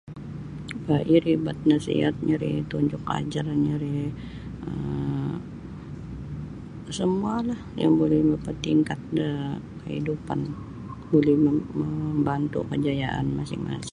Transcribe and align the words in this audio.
Bah 0.85 1.01
iri 1.15 1.33
bat 1.45 1.57
nasihatnyo 1.69 2.35
ri 2.43 2.51
tunjuk 2.71 3.03
ajarnyo 3.17 3.75
ri 3.83 3.97
um 4.69 5.35
samualah 6.97 7.59
yang 7.81 7.93
buli 7.99 8.17
mapatingkat 8.31 8.99
da 9.17 9.29
kaidupan 9.81 10.39
buli 11.11 11.33
mam 11.45 11.57
mambantu' 11.79 12.67
kejayaan 12.71 13.25
masing-masing. 13.37 13.89